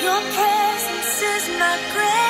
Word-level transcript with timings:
Your 0.00 0.20
presence 0.20 1.22
is 1.22 1.48
my 1.58 1.76
greatest 1.92 2.27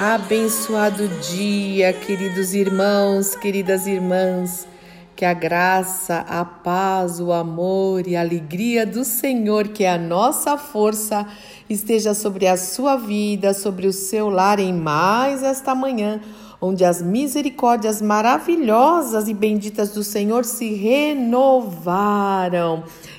Abençoado 0.00 1.06
dia, 1.20 1.92
queridos 1.92 2.52
irmãos, 2.52 3.36
queridas 3.36 3.86
irmãs. 3.86 4.66
Que 5.14 5.24
a 5.24 5.32
graça, 5.32 6.18
a 6.28 6.44
paz, 6.44 7.20
o 7.20 7.30
amor 7.32 8.08
e 8.08 8.16
a 8.16 8.20
alegria 8.20 8.84
do 8.84 9.04
Senhor, 9.04 9.68
que 9.68 9.84
é 9.84 9.92
a 9.92 9.98
nossa 9.98 10.58
força, 10.58 11.24
esteja 11.70 12.12
sobre 12.12 12.48
a 12.48 12.56
sua 12.56 12.96
vida, 12.96 13.54
sobre 13.54 13.86
o 13.86 13.92
seu 13.92 14.28
lar 14.28 14.58
em 14.58 14.72
mais 14.72 15.44
esta 15.44 15.76
manhã, 15.76 16.20
onde 16.60 16.84
as 16.84 17.00
misericórdias 17.00 18.02
maravilhosas 18.02 19.28
e 19.28 19.34
benditas 19.34 19.90
do 19.90 20.02
Senhor 20.02 20.44
se 20.44 20.74
renovaram. 20.74 22.02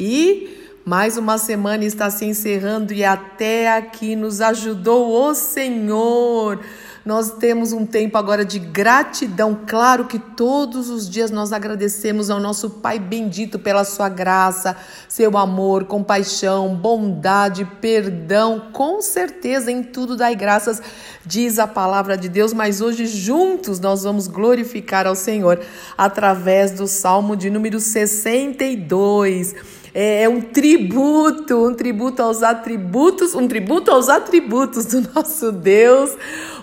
E 0.00 0.65
mais 0.86 1.16
uma 1.16 1.36
semana 1.36 1.84
está 1.84 2.08
se 2.10 2.24
encerrando 2.24 2.94
e 2.94 3.04
até 3.04 3.76
aqui 3.76 4.14
nos 4.14 4.40
ajudou 4.40 5.28
o 5.28 5.34
Senhor. 5.34 6.60
Nós 7.04 7.32
temos 7.38 7.72
um 7.72 7.84
tempo 7.84 8.16
agora 8.16 8.44
de 8.44 8.60
gratidão. 8.60 9.58
Claro 9.66 10.04
que 10.04 10.20
todos 10.20 10.88
os 10.88 11.10
dias 11.10 11.32
nós 11.32 11.52
agradecemos 11.52 12.30
ao 12.30 12.38
nosso 12.38 12.70
Pai 12.70 13.00
bendito 13.00 13.58
pela 13.58 13.82
sua 13.82 14.08
graça, 14.08 14.76
seu 15.08 15.36
amor, 15.36 15.86
compaixão, 15.86 16.76
bondade, 16.76 17.64
perdão. 17.80 18.68
Com 18.72 19.02
certeza 19.02 19.72
em 19.72 19.82
tudo 19.82 20.16
dai 20.16 20.36
graças, 20.36 20.80
diz 21.24 21.58
a 21.58 21.66
palavra 21.66 22.16
de 22.16 22.28
Deus. 22.28 22.52
Mas 22.52 22.80
hoje 22.80 23.06
juntos 23.06 23.80
nós 23.80 24.04
vamos 24.04 24.28
glorificar 24.28 25.04
ao 25.04 25.16
Senhor 25.16 25.60
através 25.98 26.70
do 26.70 26.86
Salmo 26.86 27.34
de 27.34 27.50
número 27.50 27.80
62 27.80 29.76
é 29.98 30.28
um 30.28 30.42
tributo, 30.42 31.66
um 31.66 31.72
tributo 31.72 32.22
aos 32.22 32.42
atributos, 32.42 33.34
um 33.34 33.48
tributo 33.48 33.90
aos 33.90 34.10
atributos 34.10 34.84
do 34.84 35.00
nosso 35.14 35.50
Deus, 35.50 36.14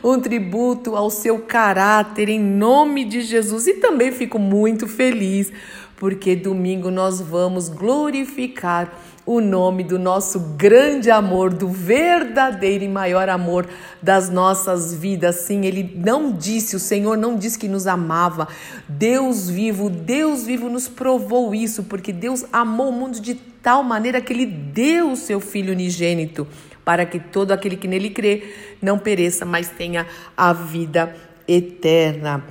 um 0.03 0.19
tributo 0.19 0.95
ao 0.95 1.09
seu 1.09 1.39
caráter 1.39 2.29
em 2.29 2.39
nome 2.39 3.03
de 3.03 3.21
Jesus. 3.21 3.65
E 3.65 3.73
também 3.73 4.11
fico 4.11 4.37
muito 4.37 4.87
feliz 4.87 5.51
porque 5.95 6.35
domingo 6.35 6.91
nós 6.91 7.21
vamos 7.21 7.69
glorificar 7.69 8.93
o 9.25 9.39
nome 9.39 9.83
do 9.83 9.97
nosso 9.97 10.39
grande 10.57 11.09
amor, 11.09 11.53
do 11.53 11.67
verdadeiro 11.67 12.83
e 12.83 12.89
maior 12.89 13.29
amor 13.29 13.67
das 14.01 14.29
nossas 14.29 14.93
vidas. 14.93 15.35
Sim, 15.35 15.65
ele 15.65 15.93
não 15.95 16.31
disse, 16.31 16.75
o 16.75 16.79
Senhor 16.79 17.17
não 17.17 17.37
disse 17.37 17.57
que 17.57 17.67
nos 17.67 17.87
amava. 17.87 18.47
Deus 18.87 19.49
vivo, 19.49 19.89
Deus 19.89 20.45
vivo 20.45 20.69
nos 20.69 20.87
provou 20.87 21.55
isso, 21.55 21.83
porque 21.83 22.11
Deus 22.11 22.45
amou 22.51 22.89
o 22.89 22.91
mundo 22.91 23.19
de 23.19 23.35
tal 23.35 23.81
maneira 23.81 24.19
que 24.19 24.33
ele 24.33 24.45
deu 24.45 25.11
o 25.11 25.15
seu 25.15 25.39
filho 25.39 25.71
unigênito 25.71 26.45
para 26.83 27.05
que 27.05 27.19
todo 27.19 27.51
aquele 27.51 27.77
que 27.77 27.87
nele 27.87 28.09
crê 28.09 28.53
não 28.81 28.99
pereça, 28.99 29.45
mas 29.45 29.69
tenha 29.69 30.05
a 30.35 30.51
vida 30.51 31.15
eterna. 31.47 32.43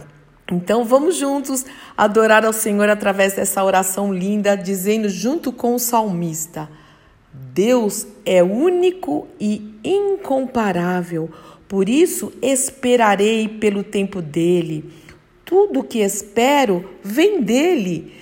Então 0.53 0.85
vamos 0.85 1.17
juntos 1.17 1.65
adorar 1.97 2.45
ao 2.45 2.53
Senhor 2.53 2.87
através 2.91 3.33
dessa 3.33 3.65
oração 3.65 4.13
linda, 4.13 4.55
dizendo 4.55 5.09
junto 5.09 5.51
com 5.51 5.75
o 5.75 5.79
salmista: 5.79 6.69
Deus 7.33 8.07
é 8.27 8.43
único 8.43 9.27
e 9.41 9.75
incomparável, 9.83 11.31
por 11.67 11.89
isso 11.89 12.31
esperarei 12.43 13.49
pelo 13.49 13.83
tempo 13.83 14.21
dele. 14.21 14.93
Tudo 15.43 15.83
que 15.83 16.01
espero 16.01 16.85
vem 17.03 17.41
dele, 17.41 18.13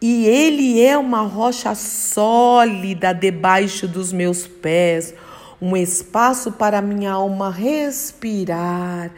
e 0.00 0.24
ele 0.24 0.80
é 0.80 0.96
uma 0.96 1.20
rocha 1.20 1.74
sólida 1.74 3.12
debaixo 3.12 3.86
dos 3.86 4.14
meus 4.14 4.46
pés, 4.46 5.12
um 5.60 5.76
espaço 5.76 6.52
para 6.52 6.80
minha 6.80 7.12
alma 7.12 7.50
respirar 7.50 9.10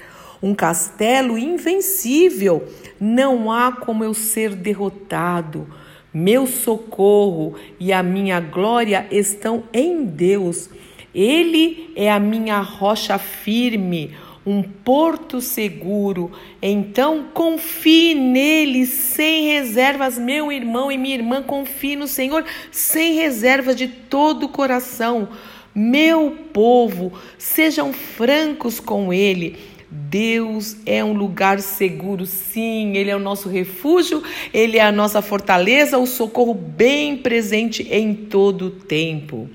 um 0.42 0.54
castelo 0.54 1.36
invencível. 1.36 2.66
Não 3.00 3.50
há 3.50 3.72
como 3.72 4.04
eu 4.04 4.14
ser 4.14 4.54
derrotado. 4.54 5.66
Meu 6.12 6.46
socorro 6.46 7.54
e 7.78 7.92
a 7.92 8.02
minha 8.02 8.40
glória 8.40 9.06
estão 9.10 9.64
em 9.72 10.04
Deus. 10.04 10.70
Ele 11.14 11.92
é 11.96 12.10
a 12.10 12.18
minha 12.18 12.60
rocha 12.60 13.18
firme, 13.18 14.16
um 14.46 14.62
porto 14.62 15.40
seguro. 15.40 16.32
Então 16.62 17.26
confie 17.34 18.14
nele 18.14 18.86
sem 18.86 19.48
reservas, 19.48 20.18
meu 20.18 20.50
irmão 20.50 20.90
e 20.90 20.96
minha 20.96 21.16
irmã. 21.16 21.42
Confie 21.42 21.96
no 21.96 22.06
Senhor 22.06 22.44
sem 22.70 23.14
reservas 23.14 23.76
de 23.76 23.88
todo 23.88 24.46
o 24.46 24.48
coração. 24.48 25.28
Meu 25.74 26.36
povo, 26.52 27.12
sejam 27.36 27.92
francos 27.92 28.80
com 28.80 29.12
ele. 29.12 29.56
Deus 29.90 30.76
é 30.84 31.02
um 31.02 31.12
lugar 31.12 31.60
seguro, 31.60 32.26
sim, 32.26 32.96
Ele 32.96 33.10
é 33.10 33.16
o 33.16 33.20
nosso 33.20 33.48
refúgio, 33.48 34.22
Ele 34.52 34.76
é 34.76 34.82
a 34.82 34.92
nossa 34.92 35.22
fortaleza, 35.22 35.98
o 35.98 36.06
socorro 36.06 36.52
bem 36.52 37.16
presente 37.16 37.86
em 37.90 38.14
todo 38.14 38.66
o 38.66 38.70
tempo. 38.70 39.48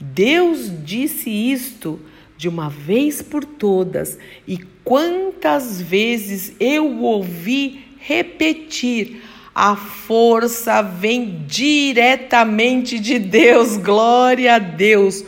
Deus 0.00 0.70
disse 0.84 1.30
isto 1.30 2.00
de 2.36 2.48
uma 2.48 2.68
vez 2.68 3.22
por 3.22 3.44
todas, 3.44 4.18
e 4.48 4.58
quantas 4.82 5.80
vezes 5.80 6.54
eu 6.58 6.86
o 6.86 7.02
ouvi 7.02 7.84
repetir, 7.98 9.22
a 9.54 9.76
força 9.76 10.82
vem 10.82 11.44
diretamente 11.46 12.98
de 12.98 13.18
Deus, 13.18 13.76
glória 13.76 14.56
a 14.56 14.58
Deus. 14.58 15.24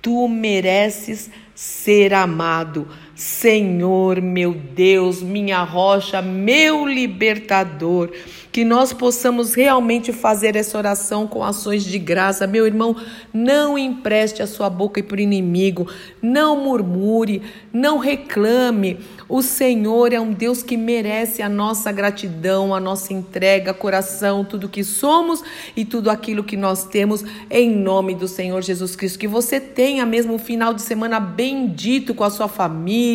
Tu 0.00 0.28
mereces 0.28 1.28
ser 1.54 2.14
amado. 2.14 2.88
Senhor, 3.18 4.22
meu 4.22 4.54
Deus, 4.54 5.20
minha 5.20 5.64
rocha, 5.64 6.22
meu 6.22 6.86
libertador, 6.86 8.12
que 8.52 8.64
nós 8.64 8.92
possamos 8.92 9.54
realmente 9.54 10.12
fazer 10.12 10.54
essa 10.54 10.78
oração 10.78 11.26
com 11.26 11.42
ações 11.42 11.82
de 11.82 11.98
graça. 11.98 12.46
Meu 12.46 12.64
irmão, 12.64 12.94
não 13.34 13.76
empreste 13.76 14.40
a 14.40 14.46
sua 14.46 14.70
boca 14.70 15.02
para 15.02 15.16
o 15.16 15.20
inimigo, 15.20 15.88
não 16.22 16.62
murmure, 16.62 17.42
não 17.72 17.98
reclame. 17.98 19.00
O 19.28 19.42
Senhor 19.42 20.12
é 20.12 20.20
um 20.20 20.32
Deus 20.32 20.62
que 20.62 20.76
merece 20.76 21.42
a 21.42 21.48
nossa 21.48 21.90
gratidão, 21.90 22.72
a 22.72 22.78
nossa 22.78 23.12
entrega, 23.12 23.74
coração, 23.74 24.44
tudo 24.44 24.68
que 24.68 24.84
somos 24.84 25.42
e 25.76 25.84
tudo 25.84 26.08
aquilo 26.08 26.44
que 26.44 26.56
nós 26.56 26.84
temos, 26.84 27.24
em 27.50 27.68
nome 27.68 28.14
do 28.14 28.28
Senhor 28.28 28.62
Jesus 28.62 28.94
Cristo. 28.94 29.18
Que 29.18 29.28
você 29.28 29.58
tenha 29.58 30.06
mesmo 30.06 30.34
um 30.34 30.38
final 30.38 30.72
de 30.72 30.82
semana 30.82 31.18
bendito 31.18 32.14
com 32.14 32.22
a 32.22 32.30
sua 32.30 32.46
família, 32.48 33.07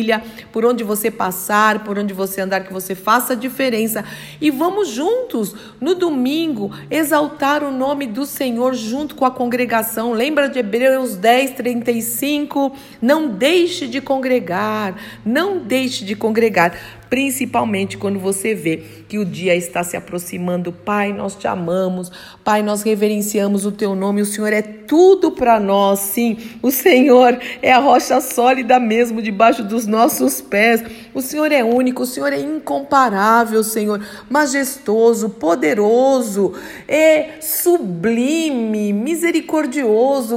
por 0.50 0.64
onde 0.64 0.82
você 0.82 1.10
passar, 1.10 1.84
por 1.84 1.98
onde 1.98 2.12
você 2.12 2.40
andar, 2.40 2.64
que 2.64 2.72
você 2.72 2.94
faça 2.94 3.34
a 3.34 3.36
diferença. 3.36 4.04
E 4.40 4.50
vamos 4.50 4.88
juntos, 4.88 5.54
no 5.80 5.94
domingo, 5.94 6.70
exaltar 6.90 7.62
o 7.62 7.70
nome 7.70 8.06
do 8.06 8.24
Senhor 8.24 8.74
junto 8.74 9.14
com 9.14 9.24
a 9.24 9.30
congregação. 9.30 10.12
Lembra 10.12 10.48
de 10.48 10.58
Hebreus 10.58 11.16
10, 11.16 11.52
35? 11.52 12.74
Não 13.00 13.28
deixe 13.28 13.86
de 13.86 14.00
congregar, 14.00 14.96
não 15.24 15.58
deixe 15.58 16.04
de 16.04 16.16
congregar, 16.16 16.74
principalmente 17.14 17.96
quando 17.96 18.18
você 18.18 18.56
vê 18.56 18.82
que 19.08 19.20
o 19.20 19.24
dia 19.24 19.54
está 19.54 19.84
se 19.84 19.96
aproximando. 19.96 20.72
Pai, 20.72 21.12
nós 21.12 21.36
te 21.36 21.46
amamos, 21.46 22.10
Pai, 22.42 22.60
nós 22.60 22.82
reverenciamos 22.82 23.64
o 23.64 23.70
teu 23.70 23.94
nome, 23.94 24.20
o 24.20 24.26
Senhor 24.26 24.52
é 24.52 24.62
tudo 24.62 25.30
para 25.30 25.60
nós, 25.60 26.00
sim. 26.00 26.36
O 26.60 26.72
Senhor 26.72 27.38
é 27.62 27.72
a 27.72 27.78
rocha 27.78 28.20
sólida 28.20 28.80
mesmo 28.80 29.22
debaixo 29.22 29.62
dos 29.62 29.86
nossos 29.86 30.40
pés. 30.40 30.82
O 31.14 31.22
Senhor 31.22 31.52
é 31.52 31.62
único, 31.62 32.02
o 32.02 32.06
Senhor 32.06 32.32
é 32.32 32.40
incomparável, 32.40 33.62
Senhor, 33.62 34.04
majestoso, 34.28 35.30
poderoso, 35.30 36.54
é 36.88 37.40
sublime, 37.40 38.92
misericordioso, 38.92 39.13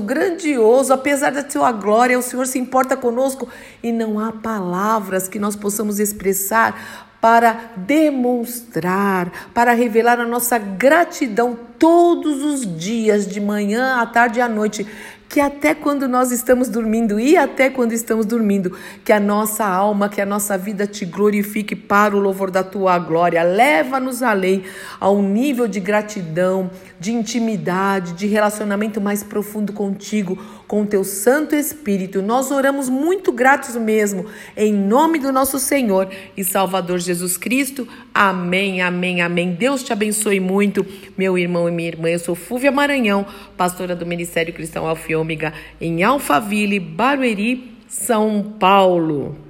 grandioso. 0.01 0.93
Apesar 0.93 1.31
da 1.31 1.43
tua 1.43 1.71
glória, 1.71 2.17
o 2.17 2.21
Senhor 2.21 2.45
se 2.45 2.59
importa 2.59 2.95
conosco 2.95 3.47
e 3.81 3.91
não 3.91 4.19
há 4.19 4.31
palavras 4.31 5.27
que 5.27 5.39
nós 5.39 5.55
possamos 5.55 5.99
expressar 5.99 7.07
para 7.19 7.71
demonstrar, 7.75 9.49
para 9.53 9.73
revelar 9.73 10.19
a 10.19 10.25
nossa 10.25 10.57
gratidão 10.57 11.57
todos 11.79 12.43
os 12.43 12.77
dias, 12.77 13.27
de 13.27 13.39
manhã, 13.39 14.01
à 14.01 14.05
tarde 14.05 14.39
e 14.39 14.41
à 14.41 14.47
noite 14.47 14.87
que 15.29 15.39
até 15.39 15.75
quando 15.75 16.07
nós 16.07 16.31
estamos 16.31 16.69
dormindo 16.69 17.19
e 17.19 17.35
até 17.35 17.69
quando 17.69 17.91
estamos 17.91 18.25
dormindo, 18.25 18.77
que 19.03 19.11
a 19.11 19.19
nossa 19.19 19.65
alma, 19.65 20.09
que 20.09 20.21
a 20.21 20.25
nossa 20.25 20.57
vida 20.57 20.87
te 20.87 21.05
glorifique 21.05 21.75
para 21.75 22.15
o 22.15 22.19
louvor 22.19 22.49
da 22.49 22.63
tua 22.63 22.97
glória. 22.97 23.43
Leva-nos 23.43 24.23
além 24.23 24.63
ao 24.99 25.21
nível 25.21 25.67
de 25.67 25.79
gratidão, 25.79 26.71
de 26.99 27.13
intimidade, 27.13 28.13
de 28.13 28.25
relacionamento 28.27 29.01
mais 29.01 29.21
profundo 29.21 29.73
contigo, 29.73 30.37
com 30.67 30.81
o 30.81 30.85
teu 30.85 31.03
Santo 31.03 31.55
Espírito. 31.55 32.21
Nós 32.21 32.51
oramos 32.51 32.89
muito 32.89 33.31
gratos 33.31 33.75
mesmo, 33.75 34.25
em 34.55 34.73
nome 34.73 35.19
do 35.19 35.31
nosso 35.31 35.59
Senhor 35.59 36.09
e 36.35 36.43
Salvador 36.43 36.99
Jesus 36.99 37.37
Cristo. 37.37 37.87
Amém, 38.13 38.81
amém, 38.81 39.21
amém. 39.21 39.53
Deus 39.53 39.83
te 39.83 39.93
abençoe 39.93 40.39
muito, 40.39 40.85
meu 41.17 41.37
irmão 41.37 41.67
e 41.67 41.71
minha 41.71 41.89
irmã. 41.89 42.09
Eu 42.09 42.19
sou 42.19 42.35
Fúvia 42.35 42.71
Maranhão, 42.71 43.25
pastora 43.55 43.95
do 43.95 44.05
Ministério 44.05 44.53
Cristão 44.53 44.87
Alfa 44.87 45.11
e 45.11 45.16
Ômega 45.17 45.53
em 45.81 46.03
Alphaville, 46.03 46.79
Barueri, 46.79 47.73
São 47.87 48.53
Paulo. 48.59 49.46